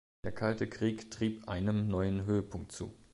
Der 0.23 0.31
‚Kalte 0.31 0.67
Krieg‘ 0.67 1.11
trieb 1.11 1.47
einem 1.47 1.87
neuen 1.87 2.25
Höhepunkt 2.25 2.71
zu. 2.71 2.91